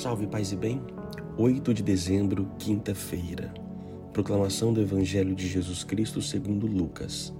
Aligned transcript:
Salve 0.00 0.26
paz 0.26 0.50
e 0.50 0.56
bem. 0.56 0.80
8 1.36 1.74
de 1.74 1.82
dezembro, 1.82 2.48
quinta-feira. 2.58 3.52
Proclamação 4.14 4.72
do 4.72 4.80
Evangelho 4.80 5.34
de 5.34 5.46
Jesus 5.46 5.84
Cristo 5.84 6.22
segundo 6.22 6.66
Lucas. 6.66 7.34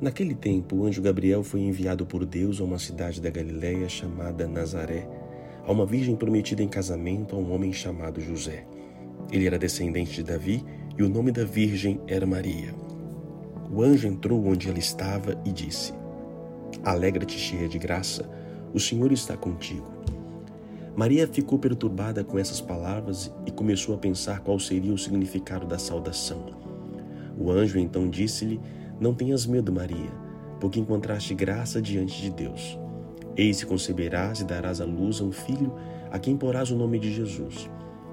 Naquele 0.00 0.34
tempo, 0.34 0.74
o 0.74 0.84
anjo 0.84 1.00
Gabriel 1.00 1.44
foi 1.44 1.60
enviado 1.60 2.04
por 2.04 2.26
Deus 2.26 2.60
a 2.60 2.64
uma 2.64 2.80
cidade 2.80 3.20
da 3.20 3.30
Galiléia 3.30 3.88
chamada 3.88 4.48
Nazaré, 4.48 5.08
a 5.64 5.70
uma 5.70 5.86
virgem 5.86 6.16
prometida 6.16 6.60
em 6.60 6.66
casamento 6.66 7.36
a 7.36 7.38
um 7.38 7.54
homem 7.54 7.72
chamado 7.72 8.20
José. 8.20 8.66
Ele 9.30 9.46
era 9.46 9.56
descendente 9.56 10.12
de 10.12 10.24
Davi 10.24 10.64
e 10.98 11.04
o 11.04 11.08
nome 11.08 11.30
da 11.30 11.44
virgem 11.44 12.00
era 12.08 12.26
Maria. 12.26 12.74
O 13.70 13.80
anjo 13.80 14.08
entrou 14.08 14.44
onde 14.44 14.68
ela 14.68 14.80
estava 14.80 15.40
e 15.44 15.52
disse: 15.52 15.94
Alegra-te, 16.82 17.38
cheia 17.38 17.68
de 17.68 17.78
graça, 17.78 18.28
o 18.74 18.80
Senhor 18.80 19.12
está 19.12 19.36
contigo. 19.36 19.94
Maria 20.96 21.28
ficou 21.28 21.58
perturbada 21.58 22.24
com 22.24 22.38
essas 22.38 22.58
palavras 22.58 23.30
e 23.44 23.50
começou 23.50 23.94
a 23.94 23.98
pensar 23.98 24.40
qual 24.40 24.58
seria 24.58 24.94
o 24.94 24.98
significado 24.98 25.66
da 25.66 25.78
saudação. 25.78 26.46
O 27.38 27.50
anjo 27.50 27.78
então 27.78 28.08
disse-lhe: 28.08 28.58
Não 28.98 29.14
tenhas 29.14 29.44
medo, 29.44 29.70
Maria, 29.70 30.10
porque 30.58 30.80
encontraste 30.80 31.34
graça 31.34 31.82
diante 31.82 32.22
de 32.22 32.30
Deus. 32.30 32.78
Eis 33.36 33.60
que 33.60 33.66
conceberás 33.66 34.40
e 34.40 34.44
darás 34.44 34.80
à 34.80 34.86
luz 34.86 35.20
a 35.20 35.24
um 35.24 35.32
filho, 35.32 35.74
a 36.10 36.18
quem 36.18 36.34
porás 36.34 36.70
o 36.70 36.76
nome 36.76 36.98
de 36.98 37.12
Jesus. 37.12 37.68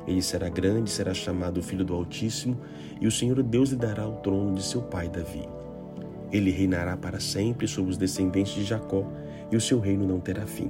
Ele 0.05 0.21
será 0.21 0.49
grande, 0.49 0.91
será 0.91 1.13
chamado 1.13 1.63
Filho 1.63 1.85
do 1.85 1.93
Altíssimo, 1.93 2.59
e 2.99 3.07
o 3.07 3.11
Senhor 3.11 3.41
Deus 3.41 3.69
lhe 3.69 3.77
dará 3.77 4.05
o 4.05 4.17
trono 4.17 4.55
de 4.55 4.61
seu 4.61 4.81
pai 4.81 5.07
Davi. 5.07 5.47
Ele 6.33 6.51
reinará 6.51 6.97
para 6.97 7.21
sempre 7.21 7.65
sobre 7.65 7.91
os 7.91 7.97
descendentes 7.97 8.53
de 8.53 8.65
Jacó, 8.65 9.09
e 9.49 9.55
o 9.55 9.61
seu 9.61 9.79
reino 9.79 10.05
não 10.05 10.19
terá 10.19 10.45
fim. 10.45 10.69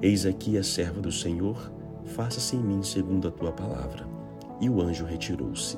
Eis 0.00 0.24
aqui 0.24 0.56
a 0.56 0.62
serva 0.62 1.00
do 1.00 1.10
Senhor, 1.10 1.72
faça-se 2.04 2.54
em 2.54 2.60
mim 2.60 2.84
segundo 2.84 3.26
a 3.26 3.30
tua 3.32 3.50
palavra. 3.50 4.06
E 4.60 4.70
o 4.70 4.80
anjo 4.80 5.04
retirou-se. 5.04 5.76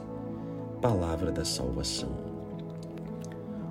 Palavra 0.83 1.33
da 1.33 1.43
salvação. 1.43 2.11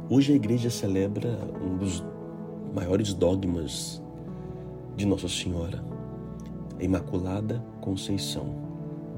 Hoje 0.10 0.34
a 0.34 0.36
igreja 0.36 0.72
celebra 0.72 1.38
um 1.64 1.78
dos 1.78 2.04
maiores 2.74 3.14
dogmas 3.14 4.02
de 4.98 5.06
Nossa 5.06 5.30
Senhora, 5.30 5.84
a 6.80 6.84
Imaculada 6.84 7.64
Conceição. 7.80 8.48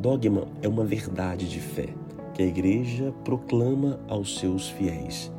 Dogma 0.02 0.50
é 0.62 0.68
uma 0.68 0.84
verdade 0.84 1.48
de 1.48 1.62
fé 1.62 1.88
que 2.34 2.44
a 2.44 2.46
igreja 2.46 3.14
proclama 3.24 4.02
aos 4.09 4.38
seus 4.38 4.68
fiéis. 4.68 5.32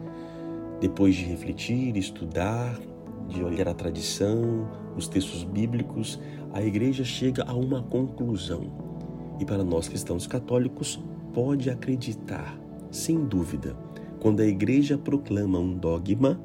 Depois 0.80 1.14
de 1.14 1.24
refletir, 1.24 1.98
estudar, 1.98 2.80
de 3.32 3.42
olhar 3.42 3.68
a 3.68 3.74
tradição, 3.74 4.68
os 4.96 5.08
textos 5.08 5.42
bíblicos, 5.44 6.20
a 6.52 6.62
igreja 6.62 7.02
chega 7.02 7.44
a 7.44 7.54
uma 7.54 7.82
conclusão. 7.82 8.70
E 9.40 9.44
para 9.44 9.64
nós 9.64 9.88
cristãos 9.88 10.26
católicos, 10.26 11.02
pode 11.32 11.70
acreditar, 11.70 12.58
sem 12.90 13.24
dúvida, 13.24 13.74
quando 14.20 14.40
a 14.40 14.46
igreja 14.46 14.98
proclama 14.98 15.58
um 15.58 15.74
dogma, 15.76 16.40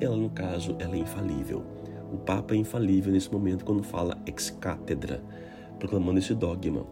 ela, 0.00 0.16
no 0.16 0.28
caso, 0.28 0.76
ela 0.78 0.96
é 0.96 0.98
infalível. 0.98 1.62
O 2.12 2.18
Papa 2.18 2.54
é 2.54 2.58
infalível 2.58 3.12
nesse 3.12 3.32
momento 3.32 3.64
quando 3.64 3.82
fala 3.82 4.18
ex 4.26 4.50
cátedra, 4.50 5.22
proclamando 5.78 6.18
esse 6.18 6.34
dogma. 6.34 6.84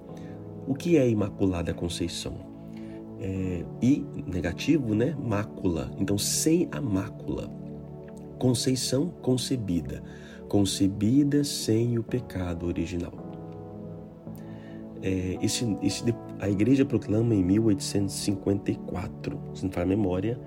O 0.67 0.75
que 0.75 0.97
é 0.97 1.03
a 1.03 1.07
Imaculada 1.07 1.75
Conceição? 1.75 2.35
É, 3.21 3.65
I, 3.83 4.05
negativo, 4.27 4.95
né? 4.95 5.15
Mácula. 5.19 5.91
Então, 5.99 6.17
sem 6.17 6.69
a 6.73 6.81
mácula. 6.81 7.64
Conceição 8.39 9.09
concebida, 9.23 10.03
concebida 10.49 11.45
sem 11.45 11.99
o 11.99 12.03
pecado 12.03 12.67
original. 12.67 13.13
É, 15.03 15.39
esse, 15.43 15.77
esse, 15.83 16.03
a 16.41 16.49
igreja 16.49 16.85
proclama 16.85 17.35
em 17.35 17.45
1854, 17.45 19.39
se 19.55 19.65
não 19.65 19.73
faz 19.73 19.87
memória, 19.87 20.41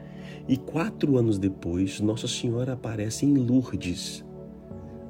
e 0.47 0.57
quatro 0.57 1.17
anos 1.17 1.37
depois, 1.37 1.99
Nossa 1.99 2.27
Senhora 2.27 2.73
aparece 2.73 3.25
em 3.25 3.35
Lourdes 3.35 4.25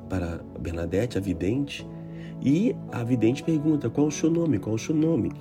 para 0.09 0.42
Bernadette, 0.59 1.18
a 1.18 1.22
vidente, 1.22 1.88
e 2.44 2.76
a 2.92 3.04
vidente 3.04 3.44
pergunta: 3.44 3.90
qual 3.90 4.08
o 4.08 4.12
seu 4.12 4.30
nome? 4.30 4.59
Qual 4.59 4.76
o 4.76 4.80
seu 4.80 4.96
nome? 4.96 5.32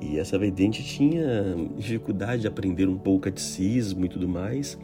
E 0.00 0.18
essa 0.18 0.36
vidente 0.38 0.82
tinha 0.82 1.54
dificuldade 1.76 2.42
de 2.42 2.48
aprender 2.48 2.88
um 2.88 2.98
pouco 2.98 3.20
catecismo 3.20 4.04
e 4.04 4.08
tudo 4.08 4.28
mais 4.28 4.76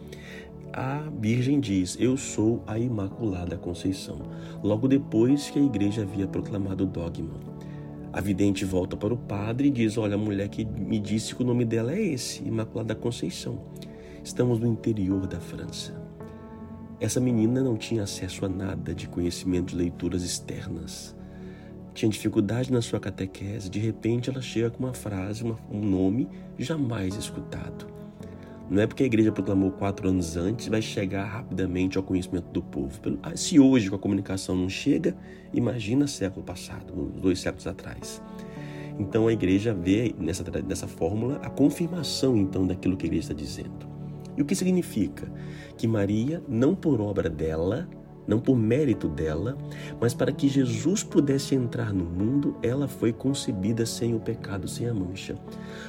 a 0.73 1.03
Virgem 1.19 1.59
diz: 1.59 1.97
Eu 1.99 2.17
sou 2.17 2.63
a 2.67 2.77
Imaculada 2.77 3.57
Conceição. 3.57 4.19
Logo 4.63 4.87
depois 4.87 5.49
que 5.49 5.59
a 5.59 5.63
igreja 5.63 6.03
havia 6.03 6.27
proclamado 6.27 6.83
o 6.83 6.87
dogma. 6.87 7.39
A 8.11 8.21
vidente 8.21 8.65
volta 8.65 8.97
para 8.97 9.13
o 9.13 9.17
padre 9.17 9.67
e 9.67 9.71
diz: 9.71 9.97
Olha, 9.97 10.15
a 10.15 10.17
mulher 10.17 10.47
que 10.49 10.65
me 10.65 10.99
disse 10.99 11.35
que 11.35 11.43
o 11.43 11.45
nome 11.45 11.65
dela 11.65 11.93
é 11.93 12.01
esse, 12.01 12.43
Imaculada 12.43 12.95
Conceição. 12.95 13.59
Estamos 14.23 14.59
no 14.59 14.67
interior 14.67 15.25
da 15.27 15.39
França. 15.39 15.99
Essa 16.99 17.19
menina 17.19 17.63
não 17.63 17.77
tinha 17.77 18.03
acesso 18.03 18.45
a 18.45 18.49
nada 18.49 18.93
de 18.93 19.07
conhecimento 19.07 19.69
de 19.69 19.77
leituras 19.77 20.21
externas. 20.21 21.15
Tinha 21.93 22.09
dificuldade 22.09 22.71
na 22.71 22.81
sua 22.81 22.99
catequese. 22.99 23.69
De 23.69 23.79
repente, 23.79 24.29
ela 24.29 24.41
chega 24.41 24.69
com 24.69 24.83
uma 24.83 24.93
frase, 24.93 25.43
um 25.43 25.79
nome 25.79 26.27
jamais 26.57 27.15
escutado. 27.15 27.87
Não 28.69 28.83
é 28.83 28.87
porque 28.87 29.01
a 29.01 29.05
igreja 29.07 29.31
proclamou 29.31 29.71
quatro 29.71 30.07
anos 30.07 30.37
antes 30.37 30.67
vai 30.67 30.81
chegar 30.81 31.25
rapidamente 31.25 31.97
ao 31.97 32.03
conhecimento 32.03 32.51
do 32.51 32.61
povo. 32.61 32.99
Ah, 33.23 33.35
se 33.35 33.59
hoje 33.59 33.89
com 33.89 33.95
a 33.95 33.99
comunicação 33.99 34.55
não 34.55 34.69
chega, 34.69 35.17
imagina 35.51 36.05
século 36.05 36.45
passado, 36.45 37.11
dois 37.19 37.39
séculos 37.39 37.65
atrás. 37.65 38.21
Então 38.99 39.27
a 39.27 39.33
igreja 39.33 39.73
vê 39.73 40.13
nessa, 40.19 40.43
nessa 40.67 40.87
fórmula 40.87 41.37
a 41.41 41.49
confirmação 41.49 42.37
então 42.37 42.67
daquilo 42.67 42.95
que 42.95 43.05
a 43.05 43.07
igreja 43.07 43.31
está 43.31 43.33
dizendo. 43.33 43.89
E 44.37 44.41
o 44.41 44.45
que 44.45 44.53
significa? 44.53 45.31
Que 45.75 45.87
Maria, 45.87 46.43
não 46.47 46.75
por 46.75 47.01
obra 47.01 47.29
dela, 47.29 47.89
não 48.29 48.39
por 48.39 48.55
mérito 48.55 49.07
dela, 49.07 49.57
mas 49.99 50.13
para 50.13 50.31
que 50.31 50.47
Jesus 50.47 51.03
pudesse 51.03 51.55
entrar 51.55 51.91
no 51.91 52.05
mundo, 52.05 52.55
ela 52.61 52.87
foi 52.87 53.11
concebida 53.11 53.87
sem 53.87 54.13
o 54.13 54.19
pecado, 54.19 54.67
sem 54.67 54.87
a 54.87 54.93
mancha. 54.93 55.35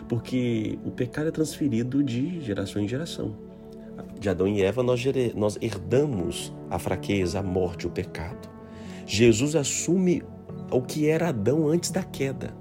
Porque 0.09 0.79
o 0.83 0.91
pecado 0.91 1.29
é 1.29 1.31
transferido 1.31 2.03
de 2.03 2.41
geração 2.41 2.81
em 2.81 2.89
geração. 2.89 3.37
De 4.19 4.31
Adão 4.31 4.49
e 4.49 4.63
Eva, 4.63 4.83
nós, 4.83 5.05
herdamos 5.61 6.51
a 6.71 6.79
fraqueza, 6.79 7.41
a 7.41 7.43
morte, 7.43 7.87
o 7.87 7.91
pecado. 7.91 8.49
Jesus 9.07 9.55
assume 9.55 10.23
o 10.71 10.81
que 10.81 11.09
era 11.09 11.29
Adão 11.29 11.69
antes 11.69 11.91
da 11.91 12.03
queda. 12.03 12.55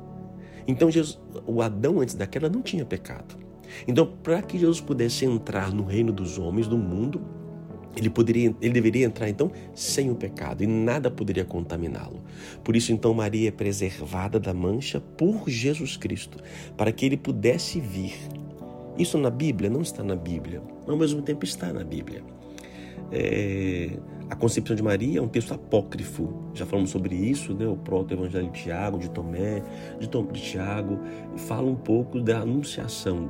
Então, 0.67 0.91
Jesus, 0.91 1.19
o 1.47 1.61
Adão 1.61 2.01
antes 2.01 2.15
da 2.15 2.27
queda 2.27 2.49
não 2.49 2.61
tinha 2.61 2.85
pecado. 2.85 3.37
Então, 3.87 4.05
para 4.21 4.41
que 4.41 4.57
Jesus 4.57 4.81
pudesse 4.81 5.23
entrar 5.23 5.71
no 5.71 5.85
reino 5.85 6.11
dos 6.11 6.37
homens, 6.37 6.67
do 6.67 6.77
mundo, 6.77 7.21
ele 7.95 8.09
poderia, 8.09 8.55
ele 8.61 8.73
deveria 8.73 9.05
entrar 9.05 9.29
então 9.29 9.51
sem 9.73 10.09
o 10.09 10.15
pecado 10.15 10.63
e 10.63 10.67
nada 10.67 11.09
poderia 11.09 11.45
contaminá-lo. 11.45 12.21
Por 12.63 12.75
isso 12.75 12.91
então 12.91 13.13
Maria 13.13 13.49
é 13.49 13.51
preservada 13.51 14.39
da 14.39 14.53
mancha 14.53 14.99
por 14.99 15.49
Jesus 15.49 15.97
Cristo, 15.97 16.37
para 16.77 16.91
que 16.91 17.05
ele 17.05 17.17
pudesse 17.17 17.79
vir. 17.79 18.15
Isso 18.97 19.17
na 19.17 19.29
Bíblia 19.29 19.69
não 19.69 19.81
está 19.81 20.03
na 20.03 20.15
Bíblia, 20.15 20.61
ao 20.87 20.97
mesmo 20.97 21.21
tempo 21.21 21.45
está 21.45 21.71
na 21.71 21.83
Bíblia. 21.83 22.21
É, 23.11 23.97
a 24.29 24.35
concepção 24.35 24.75
de 24.75 24.83
Maria 24.83 25.19
é 25.19 25.21
um 25.21 25.27
texto 25.27 25.53
apócrifo. 25.53 26.51
Já 26.53 26.65
falamos 26.65 26.91
sobre 26.91 27.15
isso, 27.15 27.53
né? 27.53 27.65
O 27.65 27.75
proto-evangelho 27.75 28.51
de 28.51 28.61
Tiago, 28.61 28.99
de 28.99 29.09
Tomé, 29.09 29.63
de, 29.99 30.07
Tom, 30.07 30.27
de 30.27 30.39
Tiago, 30.39 30.99
fala 31.35 31.67
um 31.67 31.75
pouco 31.75 32.19
da 32.21 32.41
anunciação 32.41 33.29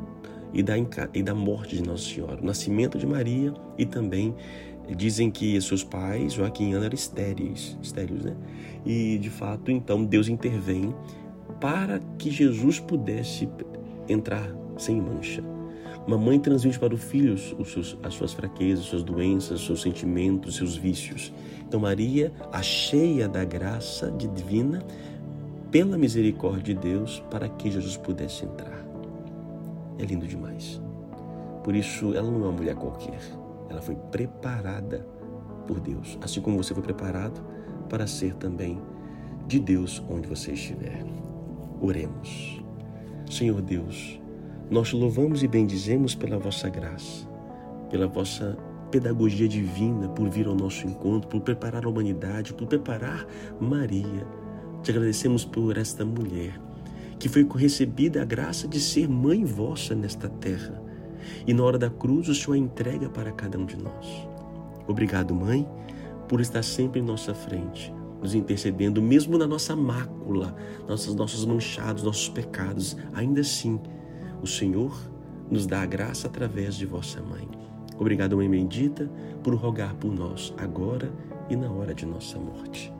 e 0.53 0.63
da, 0.63 0.75
e 1.13 1.23
da 1.23 1.35
morte 1.35 1.75
de 1.75 1.83
Nossa 1.83 2.03
Senhora, 2.03 2.39
o 2.41 2.45
nascimento 2.45 2.97
de 2.97 3.05
Maria 3.05 3.53
e 3.77 3.85
também 3.85 4.35
dizem 4.95 5.29
que 5.29 5.59
seus 5.61 5.83
pais, 5.83 6.33
Joaquim 6.33 6.71
e 6.71 6.73
Ana, 6.73 6.85
eram 6.85 6.95
estéreis, 6.95 7.77
estéreis, 7.81 8.23
né? 8.23 8.35
E 8.85 9.17
de 9.19 9.29
fato, 9.29 9.69
então, 9.71 10.03
Deus 10.03 10.27
intervém 10.27 10.93
para 11.59 11.99
que 12.17 12.31
Jesus 12.31 12.79
pudesse 12.79 13.47
entrar 14.07 14.49
sem 14.77 14.99
mancha. 14.99 15.43
Uma 16.07 16.17
mãe 16.17 16.39
transmite 16.39 16.79
para 16.79 16.93
o 16.93 16.97
filho 16.97 17.35
os 17.35 17.71
seus, 17.71 17.97
as 18.01 18.15
suas 18.15 18.33
fraquezas, 18.33 18.85
suas 18.85 19.03
doenças, 19.03 19.61
seus 19.61 19.81
sentimentos, 19.81 20.55
seus 20.55 20.75
vícios. 20.75 21.31
Então, 21.67 21.79
Maria, 21.79 22.31
a 22.51 22.63
cheia 22.63 23.27
da 23.27 23.43
graça 23.43 24.09
divina, 24.11 24.83
pela 25.69 25.97
misericórdia 25.97 26.73
de 26.73 26.81
Deus 26.81 27.23
para 27.29 27.47
que 27.47 27.69
Jesus 27.69 27.95
pudesse 27.95 28.43
entrar. 28.43 28.78
É 29.99 30.05
lindo 30.05 30.25
demais. 30.25 30.81
Por 31.63 31.75
isso, 31.75 32.13
ela 32.15 32.31
não 32.31 32.39
é 32.39 32.43
uma 32.45 32.51
mulher 32.53 32.75
qualquer. 32.75 33.19
Ela 33.69 33.81
foi 33.81 33.95
preparada 34.09 35.05
por 35.67 35.79
Deus, 35.79 36.17
assim 36.21 36.41
como 36.41 36.57
você 36.57 36.73
foi 36.73 36.81
preparado 36.81 37.45
para 37.89 38.07
ser 38.07 38.33
também 38.35 38.81
de 39.45 39.59
Deus 39.59 40.01
onde 40.09 40.27
você 40.27 40.53
estiver. 40.53 41.05
Oremos. 41.81 42.63
Senhor 43.29 43.61
Deus, 43.61 44.19
nós 44.71 44.91
louvamos 44.93 45.43
e 45.43 45.47
bendizemos 45.47 46.15
pela 46.15 46.39
vossa 46.39 46.69
graça, 46.69 47.27
pela 47.89 48.07
vossa 48.07 48.57
pedagogia 48.89 49.47
divina 49.47 50.09
por 50.09 50.29
vir 50.29 50.47
ao 50.47 50.55
nosso 50.55 50.87
encontro, 50.87 51.29
por 51.29 51.41
preparar 51.41 51.85
a 51.85 51.89
humanidade, 51.89 52.53
por 52.53 52.67
preparar 52.67 53.27
Maria. 53.59 54.25
Te 54.81 54.91
agradecemos 54.91 55.45
por 55.45 55.77
esta 55.77 56.05
mulher 56.05 56.59
que 57.19 57.27
foi 57.27 57.47
recebida 57.55 58.21
a 58.21 58.25
graça 58.25 58.67
de 58.67 58.79
ser 58.79 59.07
mãe 59.07 59.43
vossa 59.43 59.93
nesta 59.93 60.29
terra. 60.29 60.81
E 61.45 61.53
na 61.53 61.63
hora 61.63 61.77
da 61.77 61.89
cruz 61.89 62.29
o 62.29 62.33
Senhor 62.33 62.53
a 62.53 62.57
entrega 62.57 63.09
para 63.09 63.31
cada 63.31 63.59
um 63.59 63.65
de 63.65 63.77
nós. 63.77 64.27
Obrigado, 64.87 65.35
mãe, 65.35 65.67
por 66.27 66.39
estar 66.39 66.63
sempre 66.63 67.01
em 67.01 67.03
nossa 67.03 67.33
frente, 67.33 67.93
nos 68.21 68.33
intercedendo, 68.33 69.01
mesmo 69.01 69.37
na 69.37 69.45
nossa 69.45 69.75
mácula, 69.75 70.55
nossos, 70.87 71.13
nossos 71.13 71.45
manchados, 71.45 72.03
nossos 72.03 72.29
pecados. 72.29 72.95
Ainda 73.13 73.41
assim, 73.41 73.79
o 74.41 74.47
Senhor 74.47 74.97
nos 75.51 75.67
dá 75.67 75.81
a 75.81 75.85
graça 75.85 76.27
através 76.27 76.75
de 76.75 76.85
vossa 76.85 77.21
mãe. 77.21 77.47
Obrigado, 77.97 78.37
Mãe 78.37 78.49
Bendita, 78.49 79.11
por 79.43 79.53
rogar 79.55 79.93
por 79.95 80.11
nós 80.11 80.53
agora 80.57 81.11
e 81.49 81.55
na 81.55 81.69
hora 81.69 81.93
de 81.93 82.05
nossa 82.05 82.39
morte. 82.39 82.98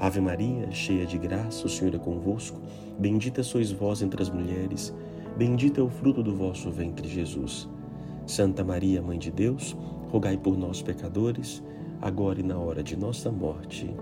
Ave 0.00 0.18
Maria, 0.18 0.70
cheia 0.70 1.04
de 1.04 1.18
graça, 1.18 1.66
o 1.66 1.68
Senhor 1.68 1.94
é 1.94 1.98
convosco. 1.98 2.58
Bendita 2.98 3.42
sois 3.42 3.70
vós 3.70 4.00
entre 4.00 4.22
as 4.22 4.30
mulheres, 4.30 4.94
bendito 5.36 5.78
é 5.78 5.84
o 5.84 5.90
fruto 5.90 6.22
do 6.22 6.34
vosso 6.34 6.70
ventre, 6.70 7.06
Jesus. 7.06 7.68
Santa 8.26 8.64
Maria, 8.64 9.02
Mãe 9.02 9.18
de 9.18 9.30
Deus, 9.30 9.76
rogai 10.08 10.38
por 10.38 10.56
nós, 10.56 10.80
pecadores, 10.80 11.62
agora 12.00 12.40
e 12.40 12.42
na 12.42 12.58
hora 12.58 12.82
de 12.82 12.96
nossa 12.96 13.30
morte. 13.30 13.94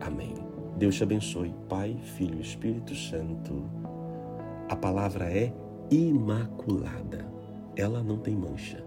Amém. 0.00 0.34
Deus 0.76 0.94
te 0.94 1.02
abençoe, 1.02 1.52
Pai, 1.68 1.96
Filho 2.16 2.38
e 2.38 2.42
Espírito 2.42 2.94
Santo. 2.94 3.64
A 4.68 4.76
palavra 4.76 5.24
é 5.24 5.52
imaculada. 5.90 7.26
Ela 7.74 8.04
não 8.04 8.18
tem 8.18 8.36
mancha. 8.36 8.84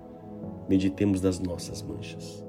Meditemos 0.70 1.22
nas 1.22 1.40
nossas 1.40 1.82
manchas. 1.82 2.44